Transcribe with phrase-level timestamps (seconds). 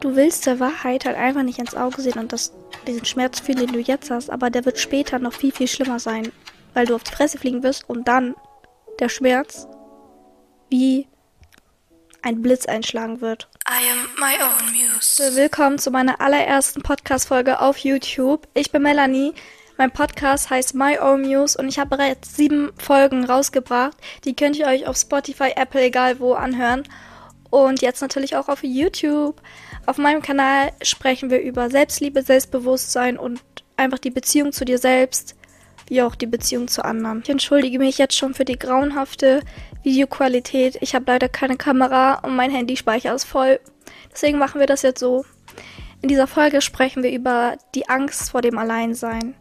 [0.00, 2.52] du willst der Wahrheit halt einfach nicht ins Auge sehen und das,
[2.86, 6.00] diesen Schmerz fühlen, den du jetzt hast, aber der wird später noch viel, viel schlimmer
[6.00, 6.32] sein,
[6.74, 8.34] weil du auf die Fresse fliegen wirst und dann
[8.98, 9.68] der Schmerz
[10.70, 11.06] wie
[12.22, 13.48] ein Blitz einschlagen wird.
[13.68, 15.36] I am my own muse.
[15.36, 18.46] Willkommen zu meiner allerersten Podcast-Folge auf YouTube.
[18.54, 19.32] Ich bin Melanie.
[19.76, 23.96] Mein Podcast heißt My Own Muse und ich habe bereits sieben Folgen rausgebracht.
[24.24, 26.82] Die könnt ihr euch auf Spotify, Apple, egal wo anhören.
[27.48, 29.40] Und jetzt natürlich auch auf YouTube.
[29.86, 33.40] Auf meinem Kanal sprechen wir über Selbstliebe, Selbstbewusstsein und
[33.76, 35.36] einfach die Beziehung zu dir selbst,
[35.88, 37.20] wie auch die Beziehung zu anderen.
[37.22, 39.40] Ich entschuldige mich jetzt schon für die grauenhafte
[39.82, 40.78] Videoqualität.
[40.80, 43.58] Ich habe leider keine Kamera und mein Handyspeicher ist voll.
[44.12, 45.24] Deswegen machen wir das jetzt so.
[46.02, 49.34] In dieser Folge sprechen wir über die Angst vor dem Alleinsein.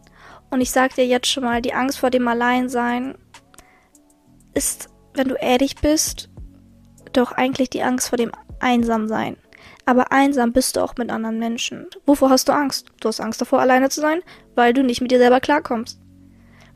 [0.49, 3.15] Und ich sage dir jetzt schon mal, die Angst vor dem Alleinsein
[4.53, 6.29] ist, wenn du ehrlich bist,
[7.13, 9.37] doch eigentlich die Angst vor dem Einsamsein.
[9.89, 11.87] Aber einsam bist du auch mit anderen Menschen.
[12.05, 12.85] Wovor hast du Angst?
[12.99, 14.21] Du hast Angst davor, alleine zu sein,
[14.53, 15.99] weil du nicht mit dir selber klarkommst.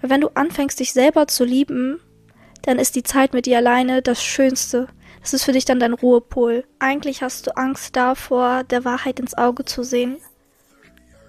[0.02, 2.00] Weil wenn du anfängst, dich selber zu lieben,
[2.64, 4.88] dann ist die Zeit mit dir alleine das Schönste.
[5.22, 6.64] Das ist für dich dann dein Ruhepol.
[6.80, 10.18] Eigentlich hast du Angst davor, der Wahrheit ins Auge zu sehen,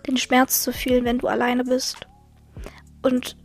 [0.07, 1.99] den Schmerz zu fühlen, wenn du alleine bist.
[3.03, 3.37] Und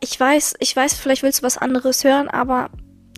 [0.00, 2.68] ich weiß, ich weiß, vielleicht willst du was anderes hören, aber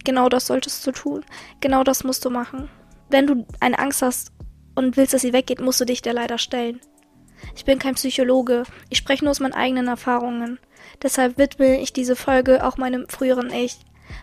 [0.05, 1.25] genau das solltest du tun.
[1.59, 2.71] Genau das musst du machen.
[3.11, 4.33] Wenn du eine Angst hast
[4.75, 6.81] und willst, dass sie weggeht, musst du dich der leider stellen.
[7.55, 8.65] Ich bin kein Psychologe.
[8.91, 10.59] Ich spreche nur aus meinen eigenen Erfahrungen.
[11.03, 13.79] Deshalb widme ich diese Folge auch meinem früheren Ich,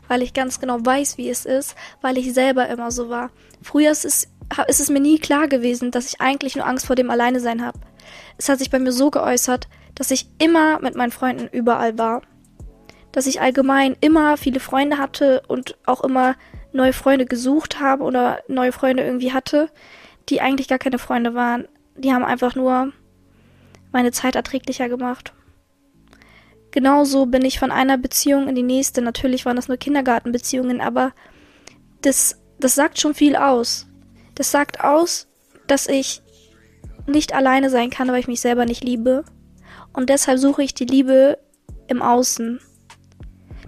[0.08, 3.32] weil ich ganz genau weiß, wie es ist, weil ich selber immer so war.
[3.62, 4.28] Früher ist es,
[4.68, 7.80] ist es mir nie klar gewesen, dass ich eigentlich nur Angst vor dem Alleinesein habe.
[8.38, 12.22] Es hat sich bei mir so geäußert, dass ich immer mit meinen Freunden überall war.
[13.12, 16.36] Dass ich allgemein immer viele Freunde hatte und auch immer
[16.76, 19.70] neue Freunde gesucht habe oder neue Freunde irgendwie hatte,
[20.30, 21.68] die eigentlich gar keine Freunde waren.
[21.96, 22.92] Die haben einfach nur
[23.92, 25.34] meine Zeit erträglicher gemacht.
[26.72, 29.02] Genauso bin ich von einer Beziehung in die nächste.
[29.02, 31.14] Natürlich waren das nur Kindergartenbeziehungen, aber
[32.02, 33.88] das, das sagt schon viel aus.
[34.36, 35.28] Das sagt aus,
[35.68, 36.22] dass ich
[37.08, 39.24] nicht alleine sein kann, weil ich mich selber nicht liebe.
[39.94, 41.38] Und deshalb suche ich die Liebe
[41.88, 42.60] im Außen.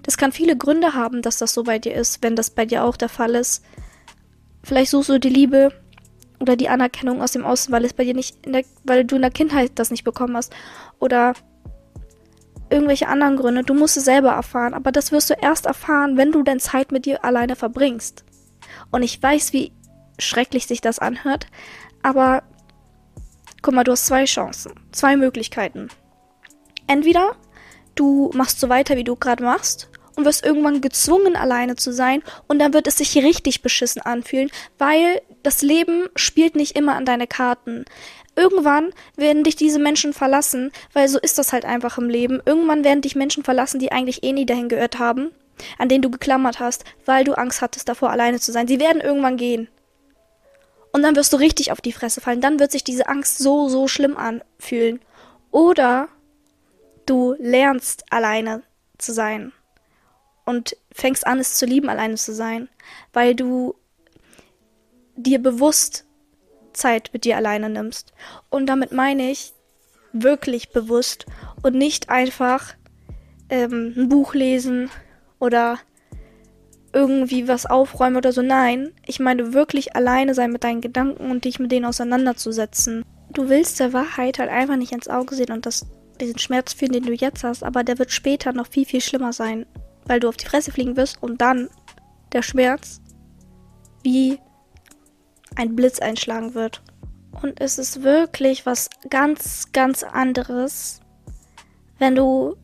[0.08, 2.82] Das kann viele Gründe haben, dass das so bei dir ist, wenn das bei dir
[2.82, 3.62] auch der Fall ist.
[4.64, 5.70] Vielleicht suchst du die Liebe
[6.40, 9.20] oder die Anerkennung aus dem Außen, weil es bei dir nicht, der, weil du in
[9.20, 10.54] der Kindheit das nicht bekommen hast.
[10.98, 11.34] Oder
[12.70, 13.64] irgendwelche anderen Gründe.
[13.64, 14.72] Du musst es selber erfahren.
[14.72, 18.24] Aber das wirst du erst erfahren, wenn du deine Zeit mit dir alleine verbringst.
[18.90, 19.72] Und ich weiß, wie
[20.18, 21.48] schrecklich sich das anhört.
[22.02, 22.44] Aber
[23.60, 24.72] guck mal, du hast zwei Chancen.
[24.90, 25.88] Zwei Möglichkeiten.
[26.86, 27.36] Entweder
[27.94, 32.24] du machst so weiter, wie du gerade machst und wirst irgendwann gezwungen, alleine zu sein
[32.48, 37.04] und dann wird es sich richtig beschissen anfühlen, weil das Leben spielt nicht immer an
[37.04, 37.84] deine Karten.
[38.34, 42.42] Irgendwann werden dich diese Menschen verlassen, weil so ist das halt einfach im Leben.
[42.44, 45.30] Irgendwann werden dich Menschen verlassen, die eigentlich eh nie dahin gehört haben,
[45.78, 48.66] an denen du geklammert hast, weil du Angst hattest davor, alleine zu sein.
[48.66, 49.68] Sie werden irgendwann gehen.
[50.92, 52.40] Und dann wirst du richtig auf die Fresse fallen.
[52.40, 55.00] Dann wird sich diese Angst so, so schlimm anfühlen.
[55.52, 56.08] Oder
[57.06, 58.64] du lernst alleine
[58.98, 59.52] zu sein
[60.48, 62.70] und fängst an, es zu lieben, alleine zu sein,
[63.12, 63.74] weil du
[65.14, 66.06] dir bewusst
[66.72, 68.14] Zeit mit dir alleine nimmst.
[68.48, 69.52] Und damit meine ich
[70.14, 71.26] wirklich bewusst
[71.62, 72.74] und nicht einfach
[73.50, 74.88] ähm, ein Buch lesen
[75.38, 75.78] oder
[76.94, 78.40] irgendwie was aufräumen oder so.
[78.40, 83.04] Nein, ich meine wirklich alleine sein mit deinen Gedanken und dich mit denen auseinanderzusetzen.
[83.30, 85.86] Du willst der Wahrheit halt einfach nicht ins Auge sehen und das,
[86.22, 89.34] diesen Schmerz fühlen, den du jetzt hast, aber der wird später noch viel, viel schlimmer
[89.34, 89.66] sein,
[90.08, 91.70] weil du auf die Fresse fliegen wirst und dann
[92.32, 93.00] der Schmerz
[94.02, 94.40] wie
[95.54, 96.82] ein Blitz einschlagen wird.
[97.42, 101.00] Und es ist wirklich was ganz, ganz anderes,
[101.98, 102.56] wenn du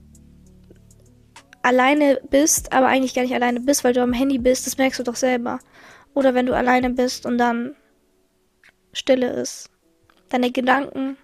[1.62, 4.99] alleine bist, aber eigentlich gar nicht alleine bist, weil du am Handy bist, das merkst
[4.99, 5.60] du doch selber.
[6.12, 7.75] Oder wenn du alleine bist und dann
[8.93, 9.71] Stille ist.
[10.28, 11.16] Deine Gedanken,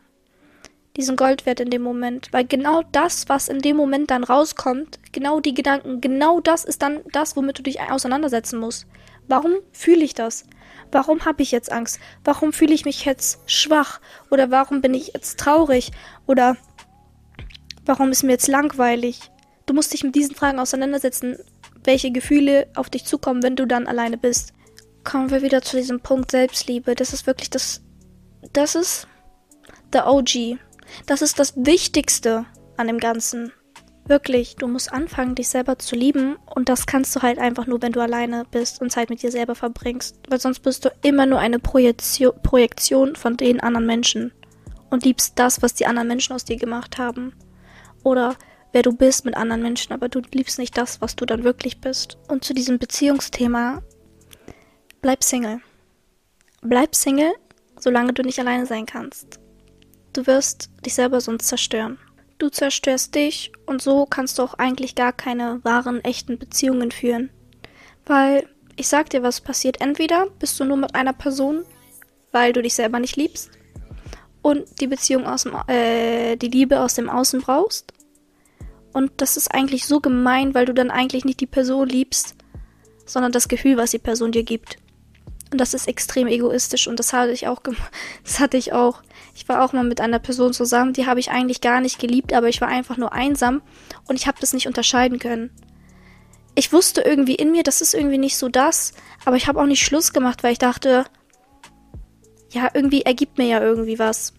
[0.97, 2.29] die sind Gold wert in dem Moment.
[2.33, 6.83] Weil genau das, was in dem Moment dann rauskommt, genau die Gedanken, genau das ist
[6.83, 8.87] dann das, womit du dich auseinandersetzen musst.
[9.29, 10.45] Warum fühle ich das?
[10.93, 12.01] Warum habe ich jetzt Angst?
[12.25, 14.01] Warum fühle ich mich jetzt schwach?
[14.31, 15.93] Oder warum bin ich jetzt traurig?
[16.27, 16.57] Oder
[17.87, 19.21] warum ist mir jetzt langweilig?
[19.67, 21.39] Du musst dich mit diesen Fragen auseinandersetzen,
[21.85, 24.53] welche Gefühle auf dich zukommen, wenn du dann alleine bist.
[25.05, 26.95] Kommen wir wieder zu diesem Punkt Selbstliebe.
[26.95, 27.83] Das ist wirklich das.
[28.53, 29.07] Das ist
[29.93, 30.59] der OG.
[31.07, 32.47] Das ist das Wichtigste
[32.77, 33.53] an dem Ganzen.
[34.07, 36.37] Wirklich, du musst anfangen, dich selber zu lieben.
[36.55, 39.31] Und das kannst du halt einfach nur, wenn du alleine bist und Zeit mit dir
[39.31, 40.17] selber verbringst.
[40.29, 44.33] Weil sonst bist du immer nur eine Projektion, Projektion von den anderen Menschen.
[44.91, 47.33] Und liebst das, was die anderen Menschen aus dir gemacht haben.
[48.03, 48.37] Oder
[48.73, 51.81] wer du bist mit anderen Menschen, aber du liebst nicht das, was du dann wirklich
[51.81, 52.19] bist.
[52.29, 53.83] Und zu diesem Beziehungsthema,
[55.01, 55.61] bleib Single.
[56.63, 57.33] Bleib Single,
[57.79, 59.41] solange du nicht alleine sein kannst.
[60.13, 61.99] Du wirst dich selber sonst zerstören.
[62.39, 67.31] Du zerstörst dich und so kannst du auch eigentlich gar keine wahren, echten Beziehungen führen.
[68.07, 69.81] Weil, ich sag dir, was passiert.
[69.81, 71.65] Entweder bist du nur mit einer Person,
[72.33, 73.51] weil du dich selber nicht liebst
[74.43, 77.93] und die Beziehung aus dem, äh, die Liebe aus dem Außen brauchst.
[78.93, 82.35] Und das ist eigentlich so gemein, weil du dann eigentlich nicht die Person liebst,
[83.07, 84.79] sondern das Gefühl, was die Person dir gibt.
[85.53, 87.61] Und das ist extrem egoistisch und das hatte ich auch
[88.25, 89.03] das hatte ich auch.
[89.35, 92.33] Ich war auch mal mit einer Person zusammen, die habe ich eigentlich gar nicht geliebt,
[92.33, 93.63] aber ich war einfach nur einsam
[94.07, 95.51] und ich habe das nicht unterscheiden können.
[96.55, 98.93] Ich wusste irgendwie in mir, das ist irgendwie nicht so das,
[99.25, 101.05] aber ich habe auch nicht Schluss gemacht, weil ich dachte,
[102.51, 104.35] ja, irgendwie ergibt mir ja irgendwie was.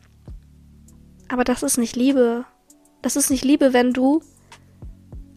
[1.30, 2.46] Aber das ist nicht Liebe.
[3.02, 4.22] Das ist nicht Liebe, wenn du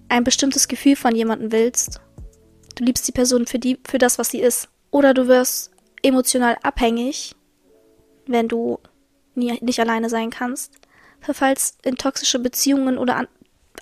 [0.09, 2.01] ein bestimmtes Gefühl von jemandem willst.
[2.75, 4.69] Du liebst die Person für die für das, was sie ist.
[4.95, 5.73] Oder du wirst
[6.05, 7.35] emotional abhängig,
[8.27, 8.79] wenn du
[9.35, 10.73] nie, nicht alleine sein kannst.
[11.21, 13.27] Verfallst in toxische Beziehungen oder an,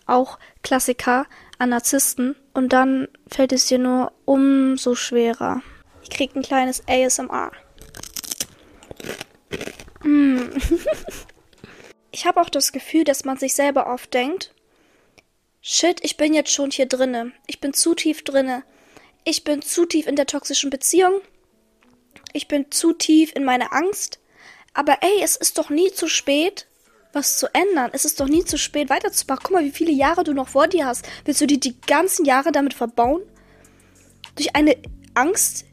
[0.07, 1.27] auch Klassiker
[1.59, 2.35] an Narzissten.
[2.55, 5.61] Und dann fällt es dir nur umso schwerer.
[6.03, 7.53] Ich krieg ein kleines ASMR.
[10.03, 10.49] Mm.
[12.11, 14.55] ich habe auch das Gefühl, dass man sich selber oft denkt,
[15.61, 17.33] shit, ich bin jetzt schon hier drinne.
[17.47, 18.65] Ich bin zu tief drinne
[19.25, 21.21] ich bin zu tief in der toxischen Beziehung.
[22.33, 24.19] Ich bin zu tief in meiner Angst.
[24.75, 26.67] Aber ey, es ist doch nie zu spät,
[27.13, 27.91] was zu ändern.
[27.93, 29.43] Es ist doch nie zu spät, weiterzumachen.
[29.43, 31.07] Guck mal, wie viele Jahre du noch vor dir hast.
[31.25, 33.23] Willst du dir die ganzen Jahre damit verbauen?
[34.35, 34.77] Durch eine
[35.15, 35.67] Angst,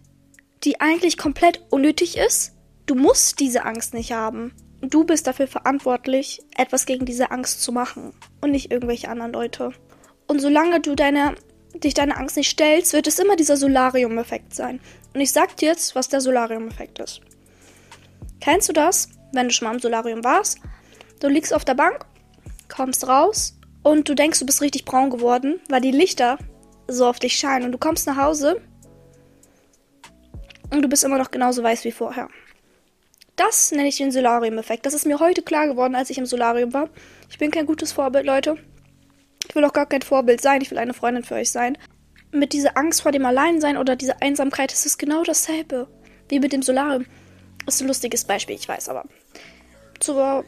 [0.64, 2.52] die eigentlich komplett unnötig ist?
[2.86, 4.54] Du musst diese Angst nicht haben.
[4.82, 8.14] Du bist dafür verantwortlich, etwas gegen diese Angst zu machen.
[8.42, 9.72] Und nicht irgendwelche anderen Leute.
[10.28, 11.36] Und solange du deine
[11.76, 14.80] dich deine Angst nicht stellst, wird es immer dieser Solarium-Effekt sein.
[15.14, 17.22] Und ich sag dir jetzt, was der Solarium-Effekt ist.
[18.42, 20.60] Kennst du das, wenn du schon mal im Solarium warst?
[21.20, 22.06] Du liegst auf der Bank,
[22.68, 26.38] kommst raus und du denkst, du bist richtig braun geworden, weil die Lichter
[26.88, 27.66] so auf dich scheinen.
[27.66, 28.62] Und du kommst nach Hause
[30.72, 32.30] und du bist immer noch genauso weiß wie vorher.
[33.36, 34.86] Das nenne ich den Solarium-Effekt.
[34.86, 36.90] Das ist mir heute klar geworden, als ich im Solarium war.
[37.30, 38.58] Ich bin kein gutes Vorbild, Leute.
[39.50, 41.78] Ich will auch gar kein Vorbild sein, ich will eine Freundin für euch sein.
[42.32, 45.88] Mit dieser Angst vor dem Alleinsein oder dieser Einsamkeit ist es genau dasselbe.
[46.30, 47.06] Wie mit dem Solarium.
[47.66, 49.06] Ist ein lustiges Beispiel, ich weiß, aber.
[50.00, 50.46] Zur,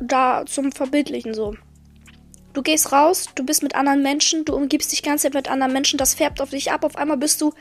[0.00, 1.54] da zum Verbildlichen so.
[2.54, 5.98] Du gehst raus, du bist mit anderen Menschen, du umgibst dich ganz mit anderen Menschen,
[5.98, 7.52] das färbt auf dich ab, auf einmal bist du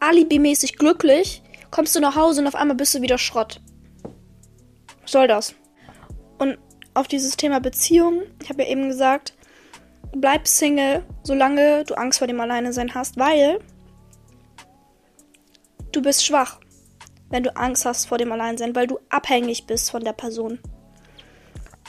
[0.00, 3.60] alibimäßig glücklich, kommst du nach Hause und auf einmal bist du wieder Schrott.
[5.02, 5.54] Was soll das?
[6.38, 6.58] Und
[6.94, 9.34] auf dieses Thema Beziehung, ich habe ja eben gesagt,
[10.12, 13.60] bleib Single, solange du Angst vor dem Alleinesein hast, weil
[15.92, 16.60] du bist schwach,
[17.30, 20.58] wenn du Angst hast vor dem Alleinsein, weil du abhängig bist von der Person.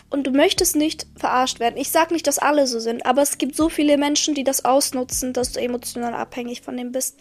[0.10, 1.78] Und du möchtest nicht verarscht werden.
[1.78, 4.66] Ich sag nicht, dass alle so sind, aber es gibt so viele Menschen, die das
[4.66, 7.18] ausnutzen, dass du emotional abhängig von dem bist.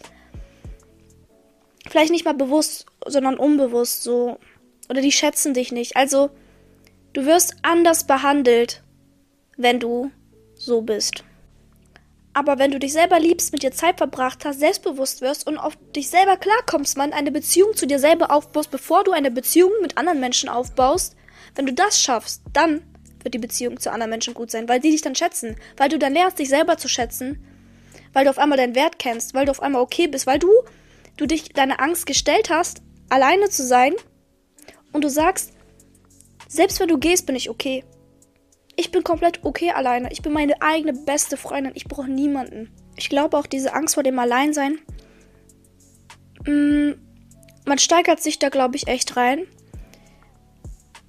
[1.89, 4.37] Vielleicht nicht mal bewusst, sondern unbewusst so.
[4.89, 5.95] Oder die schätzen dich nicht.
[5.95, 6.31] Also,
[7.13, 8.83] du wirst anders behandelt,
[9.57, 10.11] wenn du
[10.65, 11.23] so bist.
[12.33, 15.77] Aber wenn du dich selber liebst, mit dir Zeit verbracht hast, selbstbewusst wirst und auf
[15.95, 19.97] dich selber klarkommst, man eine Beziehung zu dir selber aufbaust, bevor du eine Beziehung mit
[19.97, 21.15] anderen Menschen aufbaust,
[21.55, 22.81] wenn du das schaffst, dann
[23.21, 25.99] wird die Beziehung zu anderen Menschen gut sein, weil die dich dann schätzen, weil du
[25.99, 27.45] dann lernst, dich selber zu schätzen,
[28.13, 30.49] weil du auf einmal deinen Wert kennst, weil du auf einmal okay bist, weil du,
[31.17, 33.93] du dich deine Angst gestellt hast, alleine zu sein
[34.93, 35.51] und du sagst,
[36.47, 37.83] selbst wenn du gehst, bin ich okay.
[38.75, 40.11] Ich bin komplett okay alleine.
[40.11, 41.73] Ich bin meine eigene beste Freundin.
[41.75, 42.71] Ich brauche niemanden.
[42.95, 44.79] Ich glaube auch diese Angst vor dem Alleinsein.
[46.45, 47.01] Mh, mm,
[47.65, 49.45] man steigert sich da, glaube ich, echt rein.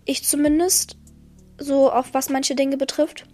[0.05, 0.97] Ich zumindest.
[1.59, 3.25] So auf was manche Dinge betrifft.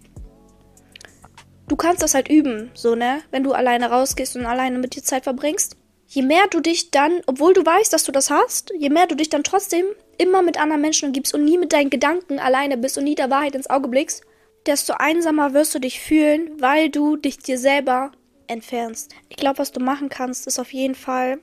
[1.67, 3.21] Du kannst das halt üben, so, ne?
[3.31, 5.77] Wenn du alleine rausgehst und alleine mit dir Zeit verbringst.
[6.07, 9.15] Je mehr du dich dann, obwohl du weißt, dass du das hast, je mehr du
[9.15, 9.85] dich dann trotzdem
[10.19, 13.31] immer mit anderen Menschen umgibst und nie mit deinen Gedanken alleine bist und nie der
[13.31, 14.21] Wahrheit ins Auge blickst,
[14.65, 18.11] desto einsamer wirst du dich fühlen, weil du dich dir selber
[18.47, 19.15] entfernst.
[19.29, 21.39] Ich glaube, was du machen kannst, ist auf jeden Fall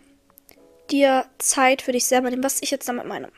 [0.90, 3.30] dir Zeit für dich selber nehmen, was ich jetzt damit meine.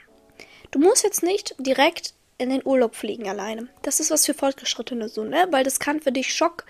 [0.71, 3.69] Du musst jetzt nicht direkt in den Urlaub fliegen alleine.
[3.83, 5.49] Das ist was für Fortgeschrittene so, ne?
[5.51, 6.65] Weil das kann für dich Schock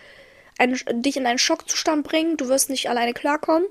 [0.58, 3.66] ein, dich in einen Schockzustand bringen, du wirst nicht alleine klarkommen.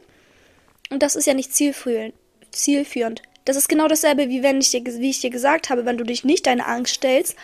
[0.90, 2.14] Und das ist ja nicht zielführend.
[2.52, 3.22] zielführend.
[3.48, 6.04] Das ist genau dasselbe, wie wenn ich dir, wie ich dir gesagt habe, wenn du
[6.04, 7.38] dich nicht deine Angst stellst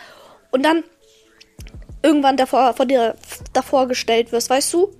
[0.50, 0.84] und dann
[2.02, 3.16] irgendwann davor, vor dir
[3.54, 4.92] davor gestellt wirst, weißt du?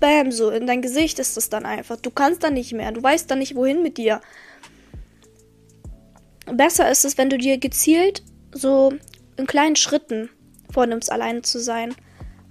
[0.00, 1.96] Bam, so in dein Gesicht ist es dann einfach.
[1.96, 2.92] Du kannst dann nicht mehr.
[2.92, 4.20] Du weißt dann nicht, wohin mit dir.
[6.44, 8.92] Besser ist es, wenn du dir gezielt so
[9.38, 10.28] in kleinen Schritten
[10.70, 11.94] vornimmst, alleine zu sein.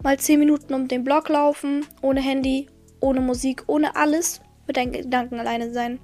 [0.02, 2.70] Mal 10 Minuten um den Block laufen, ohne Handy,
[3.02, 6.00] ohne Musik, ohne alles, mit deinen Gedanken alleine sein.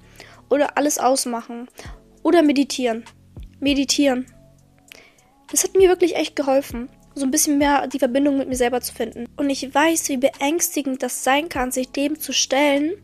[0.48, 1.68] Oder alles ausmachen.
[2.22, 3.04] Oder meditieren.
[3.60, 4.26] Meditieren.
[5.50, 8.80] Das hat mir wirklich echt geholfen, so ein bisschen mehr die Verbindung mit mir selber
[8.80, 9.26] zu finden.
[9.36, 12.94] Und ich weiß, wie beängstigend das sein kann, sich dem zu stellen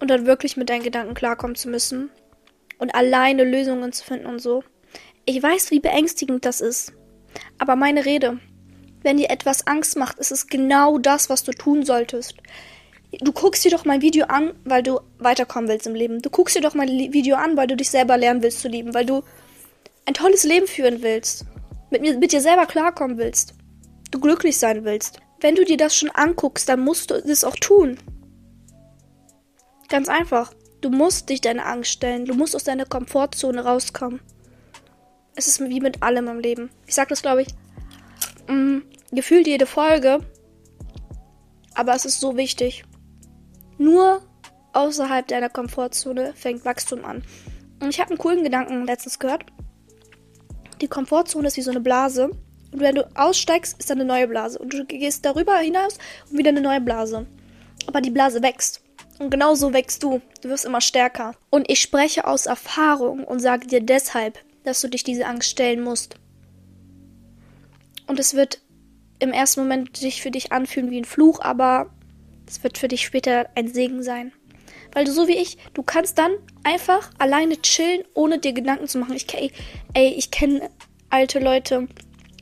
[0.00, 2.10] und dann wirklich mit deinen Gedanken klarkommen zu müssen
[2.78, 4.62] und alleine Lösungen zu finden und so.
[5.24, 6.92] Ich weiß, wie beängstigend das ist.
[7.58, 8.38] Aber meine Rede,
[9.02, 12.36] wenn dir etwas Angst macht, ist es genau das, was du tun solltest.
[13.10, 16.20] Du guckst dir doch mein Video an, weil du weiterkommen willst im Leben.
[16.20, 18.92] Du guckst dir doch mein Video an, weil du dich selber lernen willst zu lieben,
[18.92, 19.22] weil du
[20.04, 21.46] ein tolles Leben führen willst.
[21.90, 23.54] Mit, mir, mit dir selber klarkommen willst.
[24.10, 25.20] Du glücklich sein willst.
[25.40, 27.98] Wenn du dir das schon anguckst, dann musst du das auch tun.
[29.88, 30.52] Ganz einfach.
[30.82, 32.26] Du musst dich deine Angst stellen.
[32.26, 34.20] Du musst aus deiner Komfortzone rauskommen.
[35.34, 36.70] Es ist wie mit allem im Leben.
[36.86, 37.48] Ich sag das, glaube ich,
[38.48, 40.20] mh, mm, gefühlt jede Folge.
[41.74, 42.84] Aber es ist so wichtig.
[43.78, 44.22] Nur
[44.72, 47.22] außerhalb deiner Komfortzone fängt Wachstum an.
[47.80, 49.46] Und ich habe einen coolen Gedanken letztens gehört.
[50.80, 52.30] Die Komfortzone ist wie so eine Blase.
[52.70, 54.58] Und wenn du aussteigst, ist da eine neue Blase.
[54.58, 55.98] Und du gehst darüber hinaus
[56.30, 57.26] und wieder eine neue Blase.
[57.86, 58.82] Aber die Blase wächst.
[59.18, 60.20] Und genauso wächst du.
[60.42, 61.34] Du wirst immer stärker.
[61.50, 65.80] Und ich spreche aus Erfahrung und sage dir deshalb, dass du dich diese Angst stellen
[65.82, 66.16] musst.
[68.06, 68.60] Und es wird
[69.18, 71.90] im ersten Moment sich für dich anfühlen wie ein Fluch, aber
[72.48, 74.32] es wird für dich später ein Segen sein.
[74.92, 76.32] Weil du so wie ich, du kannst dann
[76.64, 79.14] einfach alleine chillen, ohne dir Gedanken zu machen.
[79.14, 79.52] Ich, ey
[80.16, 80.70] ich kenne
[81.10, 81.88] alte Leute,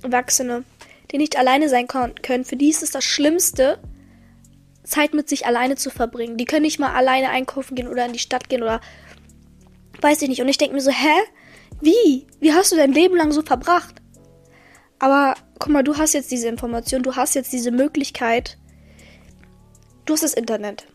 [0.02, 0.64] Erwachsene,
[1.10, 2.44] die nicht alleine sein können.
[2.44, 3.78] Für die ist es das Schlimmste,
[4.84, 6.36] Zeit mit sich alleine zu verbringen.
[6.36, 8.80] Die können nicht mal alleine einkaufen gehen oder in die Stadt gehen oder
[10.00, 10.40] weiß ich nicht.
[10.40, 11.14] Und ich denke mir so, hä?
[11.80, 12.26] Wie?
[12.40, 13.96] Wie hast du dein Leben lang so verbracht?
[14.98, 18.56] Aber guck mal, du hast jetzt diese Information, du hast jetzt diese Möglichkeit.
[20.06, 20.86] Du hast das Internet.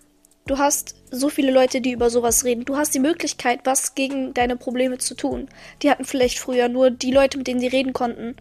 [0.47, 2.63] Du hast so viele Leute, die über sowas reden.
[2.63, 5.49] Du hast die Möglichkeit, was gegen deine Probleme zu tun.
[5.81, 8.37] Die hatten vielleicht früher nur die Leute, mit denen sie reden konnten.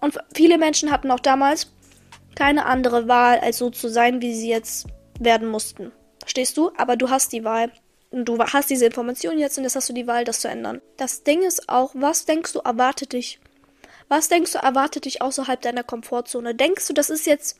[0.00, 1.72] Und viele Menschen hatten auch damals
[2.34, 4.88] keine andere Wahl, als so zu sein, wie sie jetzt
[5.20, 5.92] werden mussten.
[6.18, 6.72] Verstehst du?
[6.76, 7.70] Aber du hast die Wahl.
[8.10, 10.82] Und du hast diese Information jetzt und jetzt hast du die Wahl, das zu ändern.
[10.96, 13.38] Das Ding ist auch, was denkst du erwartet dich?
[14.08, 16.54] Was denkst du erwartet dich außerhalb deiner Komfortzone?
[16.54, 17.58] Denkst du, das ist jetzt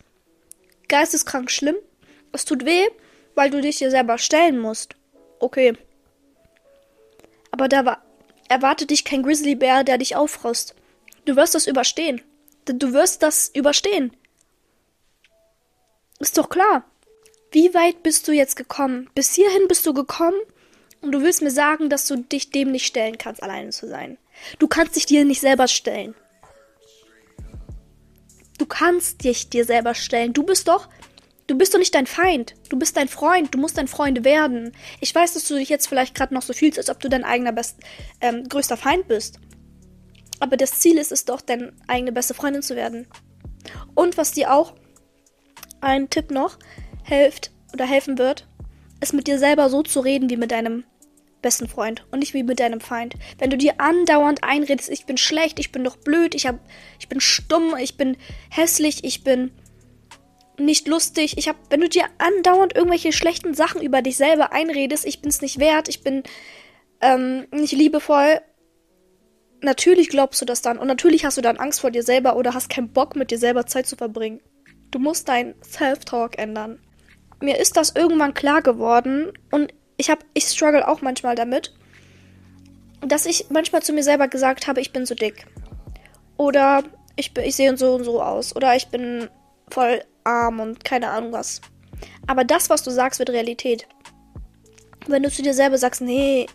[0.89, 1.77] geisteskrank schlimm?
[2.37, 2.87] Es tut weh,
[3.35, 4.95] weil du dich dir selber stellen musst.
[5.39, 5.73] Okay.
[7.51, 8.03] Aber da war,
[8.51, 10.75] erwartet dich kein Grizzlybär, der dich aufrost.
[11.25, 12.21] Du wirst das überstehen.
[12.67, 14.15] Du wirst das überstehen.
[16.19, 16.85] Ist doch klar.
[17.53, 19.09] Wie weit bist du jetzt gekommen?
[19.15, 20.39] Bis hierhin bist du gekommen
[21.01, 24.19] und du willst mir sagen, dass du dich dem nicht stellen kannst, alleine zu sein.
[24.59, 26.15] Du kannst dich dir nicht selber stellen.
[28.59, 30.35] Du kannst dich dir selber stellen.
[30.35, 30.91] Du bist doch,
[31.47, 32.55] du bist doch nicht dein Feind.
[32.69, 33.55] Du bist dein Freund.
[33.55, 34.73] Du musst dein Freund werden.
[35.01, 37.25] Ich weiß, dass du dich jetzt vielleicht gerade noch so fühlst, als ob du dein
[37.25, 37.79] eigener best,
[38.21, 39.39] ähm, größter Feind bist.
[40.41, 43.07] Aber das Ziel ist es doch, deine eigene beste Freundin zu werden.
[43.95, 44.75] Und was dir auch
[45.81, 46.59] ein Tipp noch
[47.05, 48.47] hilft oder helfen wird,
[49.01, 50.85] ist mit dir selber so zu reden wie mit deinem
[51.43, 53.15] besten Freund und nicht wie mit deinem Feind.
[53.39, 56.59] Wenn du dir andauernd einredest, ich bin schlecht, ich bin doch blöd, ich hab,
[56.99, 58.17] ich bin stumm, ich bin
[58.51, 59.53] hässlich, ich bin
[60.59, 65.07] nicht lustig, ich hab, wenn du dir andauernd irgendwelche schlechten Sachen über dich selber einredest,
[65.07, 66.23] ich bin's nicht wert, ich bin
[67.01, 68.41] ähm, nicht liebevoll,
[69.61, 72.55] natürlich glaubst du das dann und natürlich hast du dann Angst vor dir selber oder
[72.55, 74.41] hast keinen Bock mit dir selber Zeit zu verbringen.
[74.91, 76.79] Du musst dein Self-Talk ändern.
[77.41, 81.75] Mir ist das irgendwann klar geworden und ich habe, ich struggle auch manchmal damit,
[83.01, 85.47] dass ich manchmal zu mir selber gesagt habe, ich bin so dick.
[86.37, 86.83] Oder
[87.17, 88.55] ich, ich sehe so und so aus.
[88.55, 89.29] Oder ich bin
[89.71, 91.61] voll arm und keine Ahnung was.
[92.27, 93.87] Aber das, was du sagst, wird Realität.
[95.07, 96.47] Wenn du zu dir selber sagst, nee,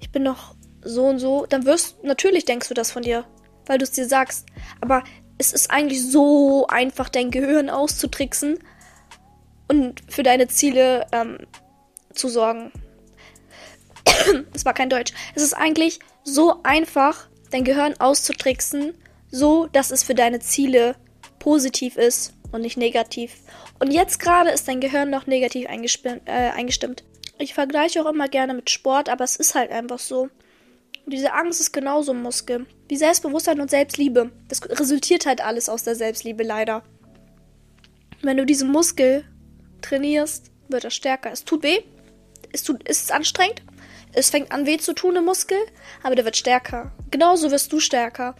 [0.00, 3.24] ich bin doch so und so, dann wirst natürlich denkst du das von dir,
[3.66, 4.46] weil du es dir sagst.
[4.80, 5.04] Aber
[5.38, 8.58] es ist eigentlich so einfach, dein Gehirn auszutricksen
[9.68, 11.38] und für deine Ziele ähm,
[12.14, 12.72] zu sorgen.
[14.52, 15.12] das war kein Deutsch.
[15.34, 18.94] Es ist eigentlich so einfach, dein Gehirn auszutricksen,
[19.30, 20.96] so dass es für deine Ziele
[21.38, 23.36] positiv ist und nicht negativ.
[23.78, 27.04] Und jetzt gerade ist dein Gehirn noch negativ äh, eingestimmt.
[27.38, 30.28] Ich vergleiche auch immer gerne mit Sport, aber es ist halt einfach so.
[31.06, 32.66] Diese Angst ist genauso ein Muskel.
[32.88, 34.30] Wie Selbstbewusstsein und Selbstliebe.
[34.48, 36.82] Das resultiert halt alles aus der Selbstliebe, leider.
[38.22, 39.24] Wenn du diesen Muskel
[39.80, 41.32] trainierst, wird er stärker.
[41.32, 41.80] Es tut weh.
[42.52, 43.62] Es, tut, es ist anstrengend.
[44.12, 45.58] Es fängt an weh zu tun im Muskel,
[46.02, 46.92] aber der wird stärker.
[47.10, 48.34] Genauso wirst du stärker.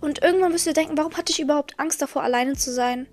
[0.00, 3.06] Und irgendwann wirst du dir denken, warum hatte ich überhaupt Angst davor, alleine zu sein?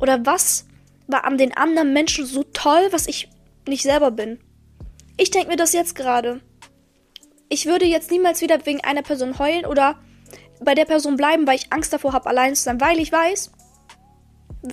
[0.00, 0.66] Oder was
[1.06, 3.28] war an den anderen Menschen so toll, was ich
[3.68, 4.40] nicht selber bin?
[5.16, 6.40] Ich denke mir das jetzt gerade.
[7.48, 9.98] Ich würde jetzt niemals wieder wegen einer Person heulen oder
[10.60, 13.50] bei der Person bleiben, weil ich Angst davor habe, allein zu sein, weil ich weiß,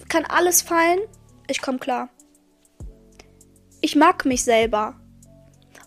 [0.10, 1.00] kann alles fallen,
[1.48, 2.10] ich komme klar.
[3.82, 5.00] Ich mag mich selber.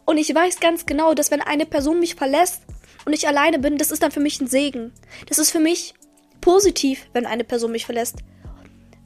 [0.04, 2.62] Und ich weiß ganz genau, dass wenn eine Person mich verlässt
[3.04, 4.92] und ich alleine bin, das ist dann für mich ein Segen.
[5.28, 5.94] Das ist für mich
[6.40, 8.16] positiv, wenn eine Person mich verlässt.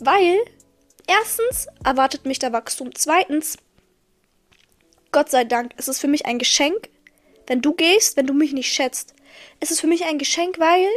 [0.05, 0.45] Weil,
[1.07, 2.95] erstens, erwartet mich der Wachstum.
[2.95, 3.57] Zweitens,
[5.13, 6.91] Gott sei Dank, es ist für mich ein Geschenk,
[7.47, 9.15] wenn du gehst, wenn du mich nicht schätzt.
[9.61, 10.89] Es ist für mich ein Geschenk, weil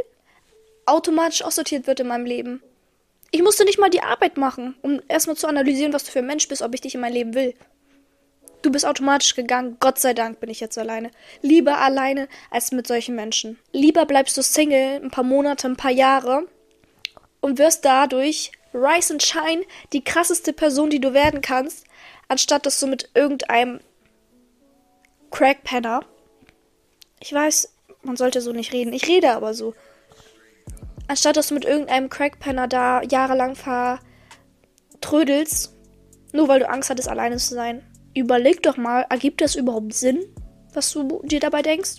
[0.86, 2.62] automatisch aussortiert wird in meinem Leben.
[3.32, 6.28] Ich musste nicht mal die Arbeit machen, um erstmal zu analysieren, was du für ein
[6.28, 7.54] Mensch bist, ob ich dich in mein Leben will.
[8.62, 9.78] Du bist automatisch gegangen.
[9.80, 11.12] Gott sei Dank bin ich jetzt alleine.
[11.42, 13.58] Lieber alleine als mit solchen Menschen.
[13.72, 16.48] Lieber bleibst du Single ein paar Monate, ein paar Jahre
[17.40, 21.86] und wirst dadurch Rise and Shine die krasseste Person, die du werden kannst,
[22.28, 23.80] anstatt dass du mit irgendeinem
[25.32, 26.06] Crackpenner.
[27.20, 28.94] Ich weiß, man sollte so nicht reden.
[28.94, 29.74] Ich rede aber so.
[31.08, 33.56] Anstatt dass du mit irgendeinem Crackpenner da jahrelang
[35.00, 35.74] vertrödelst,
[36.34, 37.84] nur weil du Angst hattest, alleine zu sein
[38.18, 40.26] überleg doch mal, ergibt das überhaupt Sinn,
[40.74, 41.98] was du dir dabei denkst?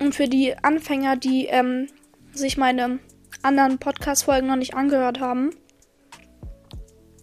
[0.00, 1.86] Und für die Anfänger, die ähm,
[2.32, 2.98] sich meine
[3.42, 5.50] anderen Podcast-Folgen noch nicht angehört haben,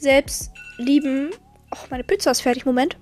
[0.01, 1.29] selbst lieben.
[1.73, 2.97] Och, meine Pizza ist fertig, Moment.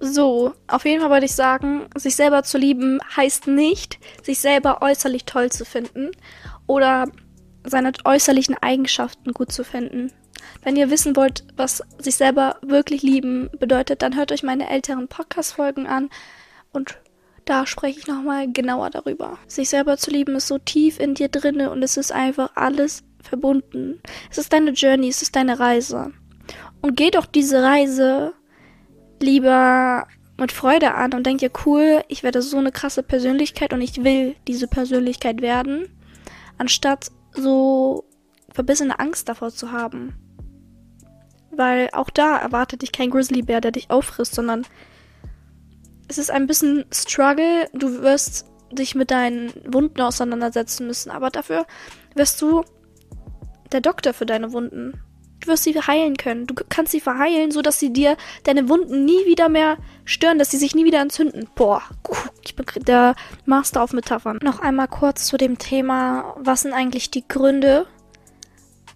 [0.00, 4.82] So, auf jeden Fall wollte ich sagen, sich selber zu lieben heißt nicht, sich selber
[4.82, 6.10] äußerlich toll zu finden
[6.66, 7.06] oder
[7.64, 10.12] seine äußerlichen Eigenschaften gut zu finden.
[10.62, 15.08] Wenn ihr wissen wollt, was sich selber wirklich lieben bedeutet, dann hört euch meine älteren
[15.08, 16.10] Podcast-Folgen an
[16.72, 16.98] und
[17.46, 19.38] da spreche ich nochmal genauer darüber.
[19.46, 23.04] Sich selber zu lieben ist so tief in dir drinne und es ist einfach alles
[23.28, 24.00] verbunden.
[24.30, 26.12] Es ist deine Journey, es ist deine Reise.
[26.82, 28.34] Und geh doch diese Reise
[29.20, 30.06] lieber
[30.36, 34.02] mit Freude an und denk dir, cool, ich werde so eine krasse Persönlichkeit und ich
[34.02, 35.88] will diese Persönlichkeit werden,
[36.58, 38.04] anstatt so
[38.52, 40.14] verbissene Angst davor zu haben.
[41.50, 44.66] Weil auch da erwartet dich kein Grizzlybär, der dich auffrisst, sondern
[46.08, 47.68] es ist ein bisschen Struggle.
[47.72, 51.66] Du wirst dich mit deinen Wunden auseinandersetzen müssen, aber dafür
[52.14, 52.64] wirst du
[53.72, 55.00] der Doktor für deine Wunden.
[55.40, 56.46] Du wirst sie heilen können.
[56.46, 60.50] Du kannst sie verheilen, so dass sie dir deine Wunden nie wieder mehr stören, dass
[60.50, 61.48] sie sich nie wieder entzünden.
[61.54, 61.82] Boah,
[62.42, 64.38] ich bin der Master auf Metaphern.
[64.42, 67.86] Noch einmal kurz zu dem Thema, was sind eigentlich die Gründe,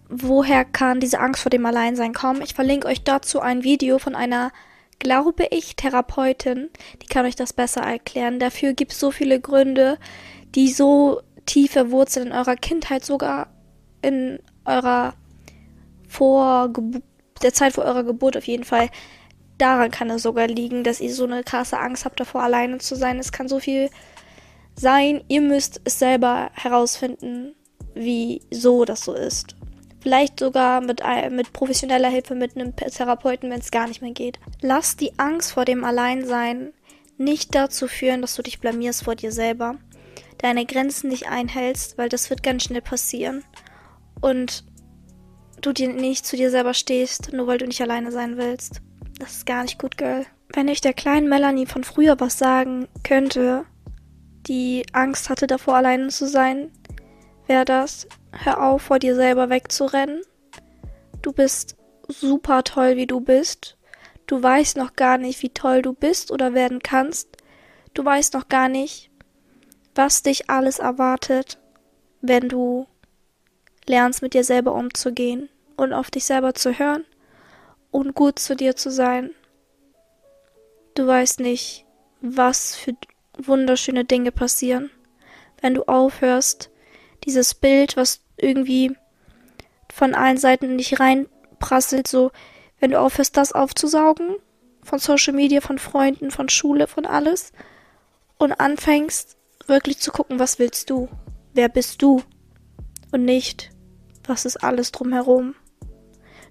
[0.09, 2.41] woher kann diese Angst vor dem Alleinsein kommen?
[2.41, 4.51] Ich verlinke euch dazu ein Video von einer,
[4.97, 6.69] glaube ich, Therapeutin.
[7.03, 8.39] Die kann euch das besser erklären.
[8.39, 9.99] Dafür gibt es so viele Gründe,
[10.55, 13.47] die so tiefe Wurzeln in eurer Kindheit, sogar
[14.01, 15.13] in eurer
[16.07, 16.71] vor
[17.41, 18.89] der Zeit vor eurer Geburt auf jeden Fall.
[19.57, 22.95] Daran kann es sogar liegen, dass ihr so eine krasse Angst habt davor, alleine zu
[22.95, 23.19] sein.
[23.19, 23.89] Es kann so viel
[24.75, 25.23] sein.
[25.27, 27.55] Ihr müsst es selber herausfinden,
[27.93, 29.55] wieso das so ist.
[30.01, 31.01] Vielleicht sogar mit,
[31.31, 34.39] mit professioneller Hilfe mit einem Therapeuten, wenn es gar nicht mehr geht.
[34.61, 36.71] Lass die Angst vor dem Alleinsein
[37.17, 39.75] nicht dazu führen, dass du dich blamierst vor dir selber,
[40.37, 43.43] deine Grenzen nicht einhältst, weil das wird ganz schnell passieren.
[44.21, 44.63] Und
[45.61, 48.81] du dir nicht zu dir selber stehst, nur weil du nicht alleine sein willst.
[49.19, 50.25] Das ist gar nicht gut, Girl.
[50.53, 53.65] Wenn ich der kleinen Melanie von früher was sagen könnte,
[54.47, 56.71] die Angst hatte davor, alleine zu sein,
[57.45, 60.21] wäre das, hör auf, vor dir selber wegzurennen.
[61.21, 61.75] Du bist
[62.07, 63.77] super toll, wie du bist.
[64.25, 67.37] Du weißt noch gar nicht, wie toll du bist oder werden kannst.
[67.93, 69.11] Du weißt noch gar nicht,
[69.95, 71.59] was dich alles erwartet,
[72.21, 72.87] wenn du
[73.89, 77.05] lernst, mit dir selber umzugehen und auf dich selber zu hören
[77.91, 79.31] und gut zu dir zu sein.
[80.95, 81.85] Du weißt nicht,
[82.21, 82.93] was für
[83.37, 84.91] wunderschöne Dinge passieren,
[85.61, 86.69] wenn du aufhörst,
[87.25, 88.95] dieses Bild, was irgendwie
[89.91, 92.31] von allen Seiten in dich reinprasselt, so,
[92.79, 94.35] wenn du aufhörst, das aufzusaugen,
[94.83, 97.51] von Social Media, von Freunden, von Schule, von alles,
[98.37, 101.09] und anfängst, wirklich zu gucken, was willst du?
[101.53, 102.23] Wer bist du?
[103.11, 103.71] Und nicht,
[104.29, 105.55] was ist alles drumherum.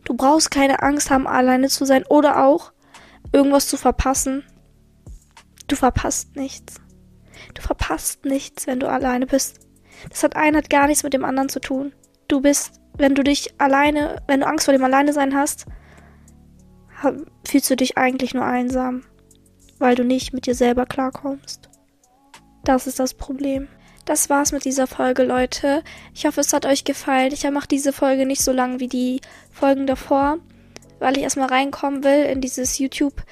[0.05, 2.73] Du brauchst keine Angst haben, alleine zu sein oder auch
[3.33, 4.45] irgendwas zu verpassen.
[5.67, 6.81] Du verpasst nichts.
[7.55, 9.61] Du verpasst nichts, wenn du alleine bist.
[10.11, 11.93] Das hat ein hat gar nichts mit dem anderen zu tun.
[12.29, 15.67] Du bist, wenn du dich alleine, wenn du Angst vor dem Alleinesein hast,
[17.47, 19.05] fühlst du dich eigentlich nur einsam,
[19.79, 21.69] weil du nicht mit dir selber klarkommst.
[22.65, 23.69] Das ist das Problem.
[24.09, 25.83] Das war's mit dieser Folge, Leute.
[26.15, 27.31] Ich hoffe, es hat euch gefallen.
[27.31, 29.21] Ich mache diese Folge nicht so lang wie die
[29.53, 30.39] Folgen davor,
[30.99, 33.23] weil ich erstmal reinkommen will in dieses YouTube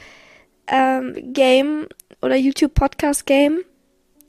[0.66, 1.86] ähm,
[2.20, 3.60] oder YouTube Podcast Game.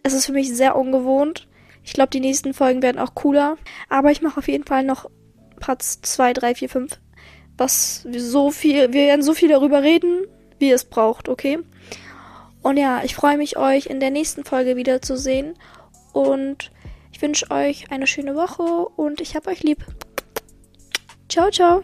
[0.04, 1.50] Es ist für mich sehr ungewohnt.
[1.84, 3.58] Ich glaube, die nächsten Folgen werden auch cooler.
[3.90, 5.10] Aber ich mache auf jeden Fall noch
[5.60, 7.00] Parts 2, 3, 4, 5.
[7.58, 10.20] Was so viel, wir werden so viel darüber reden,
[10.60, 11.60] wie es braucht, okay?
[12.62, 15.56] Und ja, ich freue mich, euch in der nächsten Folge wiederzusehen.
[16.18, 16.72] Und
[17.12, 19.86] ich wünsche euch eine schöne Woche und ich hab euch lieb.
[21.30, 21.84] Ciao, ciao.